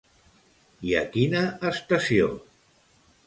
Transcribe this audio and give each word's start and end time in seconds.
I 0.91 0.95
a 1.01 1.03
quina 1.17 1.43
estació? 1.73 2.31